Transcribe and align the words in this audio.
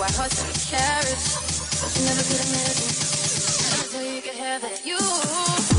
so 0.00 0.04
I 0.04 0.22
hustle 0.22 0.48
and. 0.70 1.04
But 1.82 1.98
you 1.98 2.04
never 2.06 2.22
could 2.22 2.38
have 2.38 2.48
imagined. 2.48 2.96
Until 3.84 4.14
you 4.14 4.22
could 4.22 4.34
have 4.34 4.64
it. 4.64 4.86
You. 4.86 5.69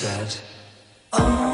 said, 0.00 0.34
Oh. 1.12 1.49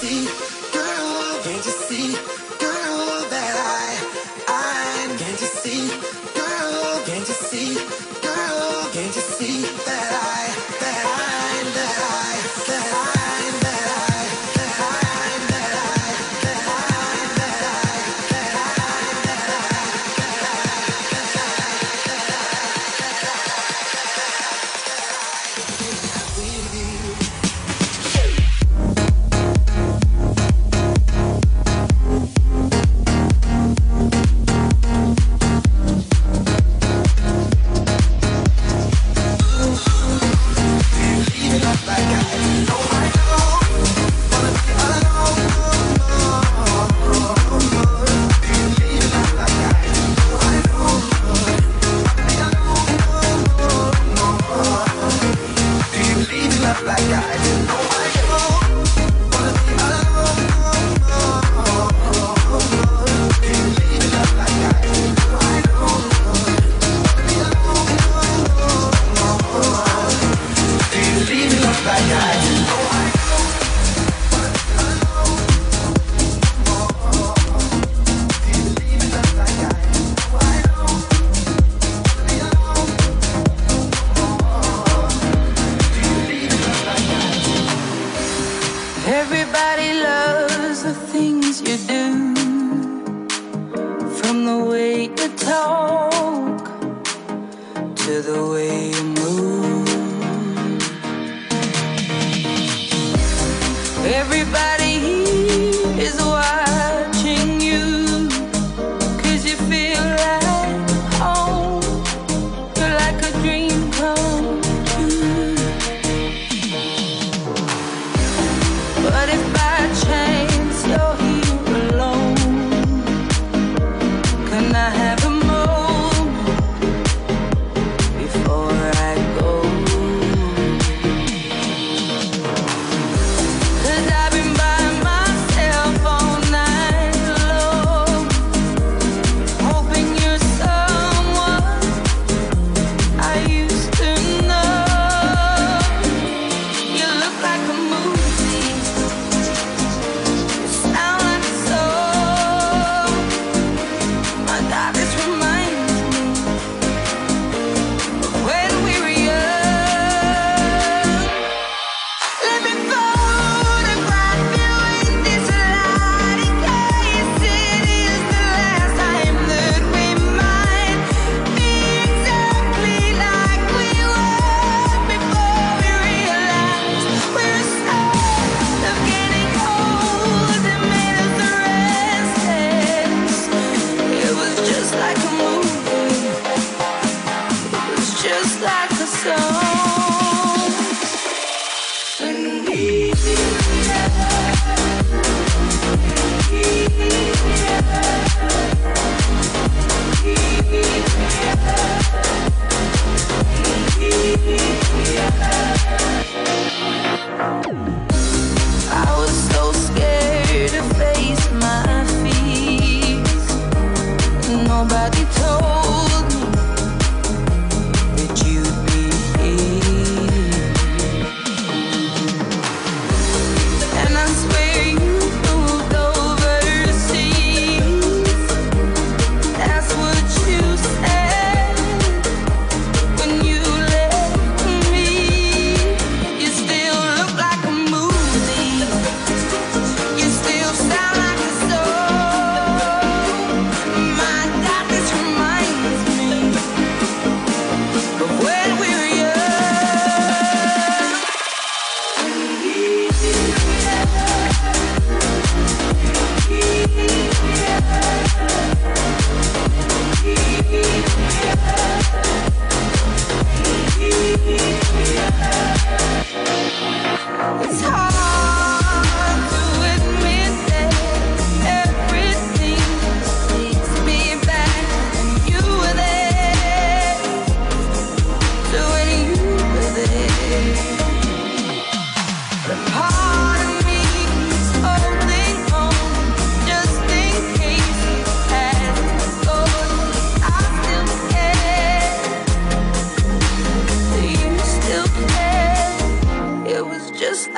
see, 0.00 0.24
girl? 0.72 1.42
Can't 1.42 1.64
you 1.66 1.72
see, 1.72 2.12
girl, 2.62 3.28
that 3.32 3.54
I, 3.58 3.88
I? 4.46 5.16
Can't 5.18 5.40
you 5.40 5.46
see, 5.46 5.88
girl? 6.38 7.02
Can't 7.04 7.26
you 7.26 7.34
see, 7.34 7.74
girl? 8.22 8.90
Can't 8.92 9.16
you 9.16 9.22
see 9.22 9.62
that 9.86 10.12
I? 10.22 10.37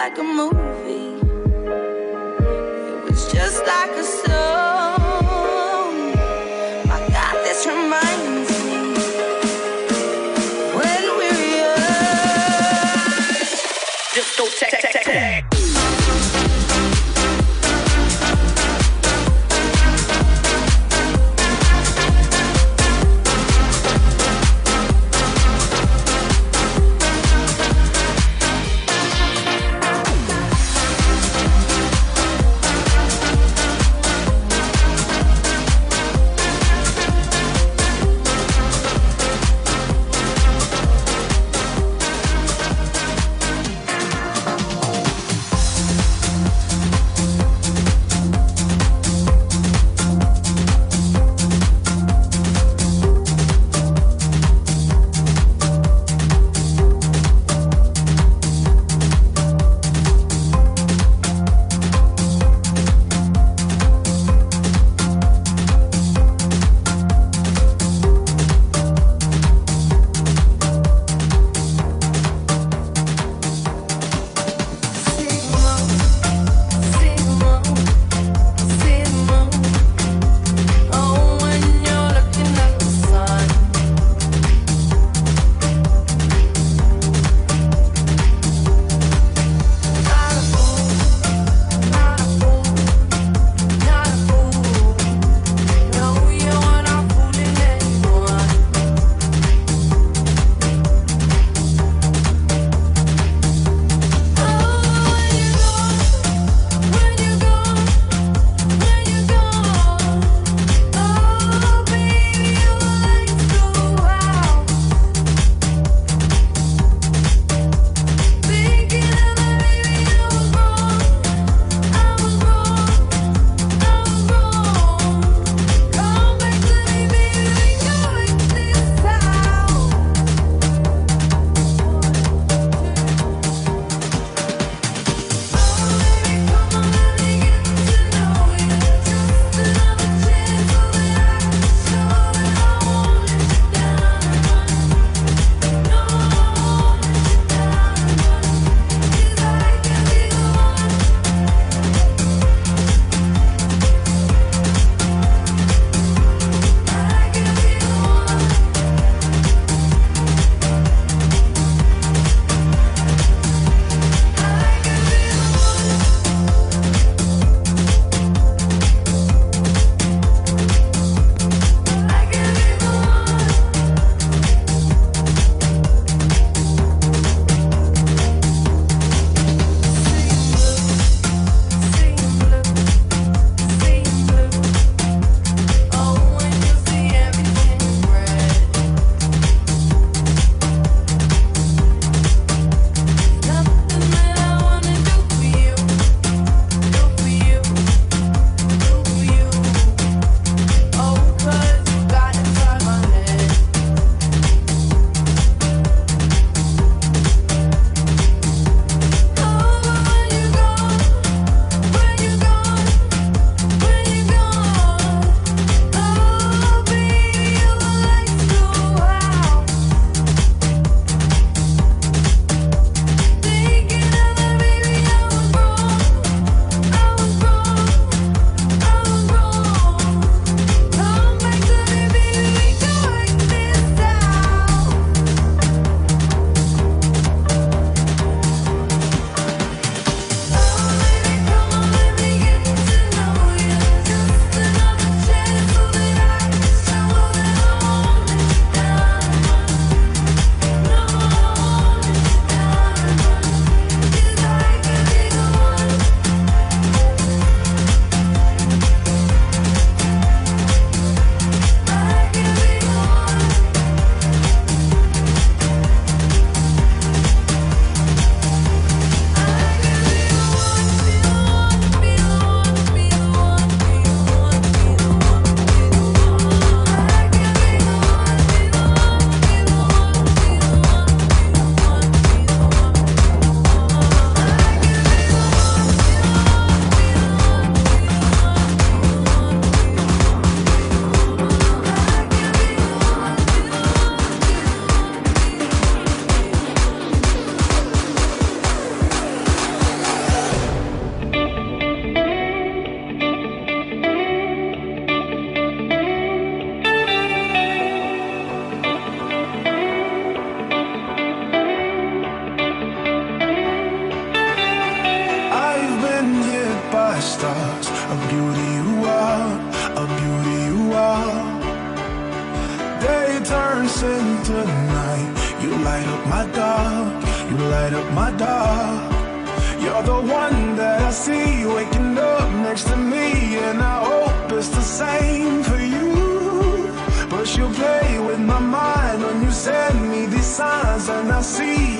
When 0.08 0.36
we're 0.38 0.69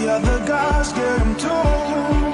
See 0.01 0.09
other 0.09 0.39
guys 0.47 0.95
get 0.95 1.19
them 1.19 1.37
too. 1.37 2.30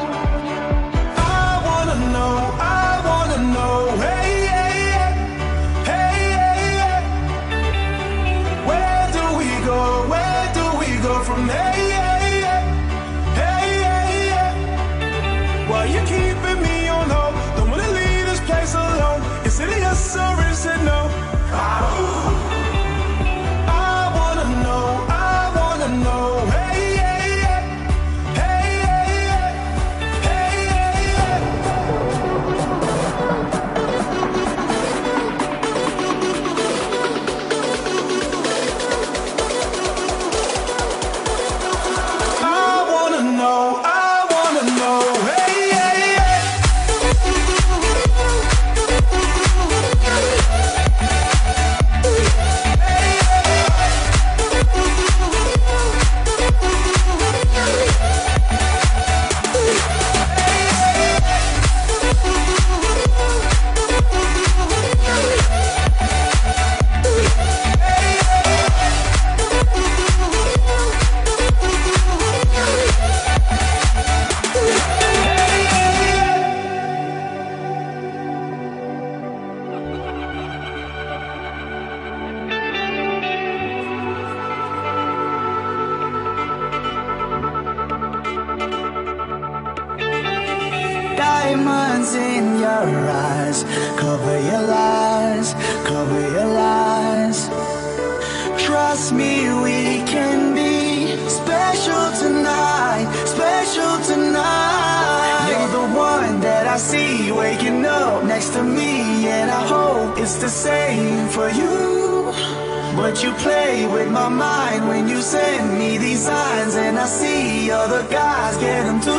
with 113.93 114.11
my 114.11 114.29
mind 114.29 114.89
when 114.89 115.09
you 115.09 115.21
send 115.23 115.79
me 115.79 115.99
these 115.99 116.25
signs 116.25 116.75
and 116.77 116.99
I 116.99 117.07
see 117.07 117.71
other 117.71 118.03
guys 118.09 118.57
get 118.59 118.85
them 118.85 119.01
too. 119.01 119.13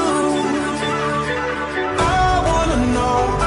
I 1.99 2.43
wanna 2.47 2.93
know. 2.93 3.46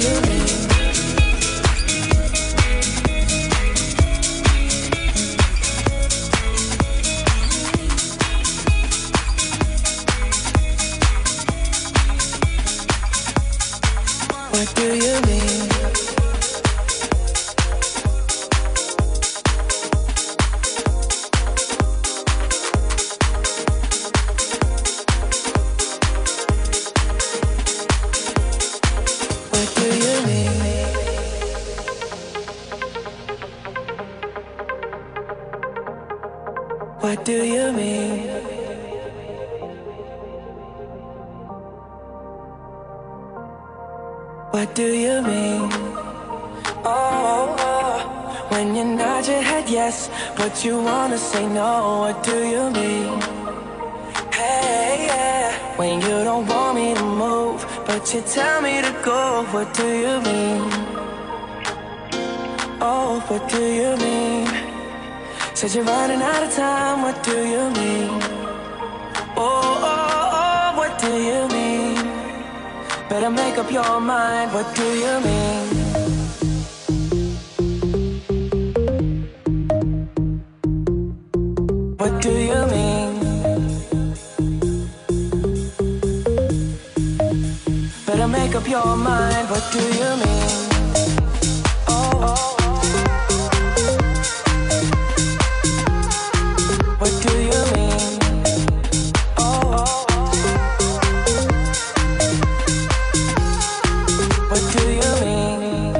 you. 0.00 0.37
But 57.98 58.14
you 58.14 58.20
tell 58.22 58.60
me 58.62 58.80
to 58.80 58.92
go. 59.04 59.44
What 59.50 59.74
do 59.74 59.88
you 60.04 60.14
mean? 60.28 60.60
Oh, 62.80 63.20
what 63.28 63.48
do 63.50 63.62
you 63.80 63.96
mean? 63.96 64.46
Said 65.54 65.74
you're 65.74 65.84
running 65.84 66.22
out 66.22 66.42
of 66.44 66.52
time. 66.52 67.02
What 67.02 67.16
do 67.24 67.36
you 67.54 67.64
mean? 67.78 68.10
Oh, 69.36 69.82
oh, 69.92 70.38
oh, 70.42 70.76
what 70.78 70.92
do 71.04 71.12
you 71.28 71.40
mean? 71.56 71.96
Better 73.08 73.30
make 73.30 73.58
up 73.58 73.70
your 73.72 74.00
mind. 74.00 74.52
What 74.52 74.68
do 74.76 74.86
you 75.04 75.14
mean? 75.28 75.66
What 82.00 82.22
do 82.22 82.32
you 82.50 82.60
mean? 82.72 82.87
Make 88.48 88.56
up 88.56 88.68
your 88.68 88.96
mind. 88.96 89.50
What 89.50 89.62
do 89.72 89.78
you 89.78 90.16
mean? 90.22 90.68
Oh, 91.86 92.10
oh, 92.22 92.56
what 96.98 97.12
do 97.22 97.32
you 97.50 97.60
mean? 97.74 98.18
Oh, 99.36 99.74
oh, 99.76 99.96
what 104.48 104.62
do 104.72 104.82
you 104.98 105.12
mean? 105.24 105.94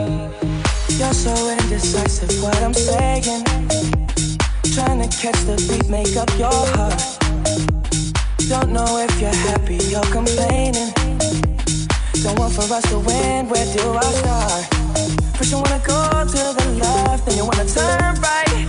You're 0.99 1.13
so 1.13 1.35
indecisive. 1.51 2.43
What 2.43 2.63
I'm 2.63 2.73
saying. 2.73 3.45
Trying 4.75 5.01
to 5.03 5.09
catch 5.21 5.41
the 5.45 5.57
beat, 5.69 5.89
make 5.91 6.17
up 6.17 6.31
your 6.39 6.67
heart. 6.77 7.03
Don't 8.49 8.71
know 8.73 8.99
if 8.99 9.21
you're 9.21 9.41
happy 9.49 9.77
you're 9.91 10.11
complaining. 10.13 10.98
Don't 12.23 12.37
want 12.37 12.53
for 12.53 12.63
us 12.75 12.83
to 12.91 12.99
win, 12.99 13.49
where 13.49 13.65
do 13.77 13.93
I 13.95 14.03
start? 14.21 14.65
First 15.37 15.53
you 15.53 15.59
wanna 15.59 15.81
go 15.87 16.03
to 16.27 16.43
the 16.59 16.67
left, 16.81 17.25
then 17.27 17.37
you 17.37 17.45
wanna 17.45 17.65
turn 17.65 18.15
right. 18.21 18.67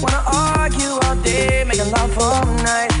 Wanna 0.00 0.22
argue 0.26 0.94
all 1.02 1.16
day, 1.16 1.64
making 1.66 1.90
love 1.90 2.16
all 2.16 2.46
night. 2.62 2.92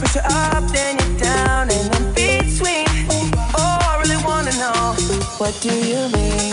Push 0.00 0.14
you 0.14 0.20
up, 0.20 0.62
then 0.72 0.98
you're 0.98 1.18
down, 1.18 1.70
and 1.70 1.96
in 1.96 2.04
between. 2.12 2.86
Oh, 3.56 3.78
I 3.80 3.98
really 4.02 4.22
wanna 4.24 4.52
know, 4.52 4.94
what 5.38 5.58
do 5.62 5.72
you 5.74 6.08
mean? 6.10 6.47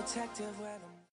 Your 0.00 0.69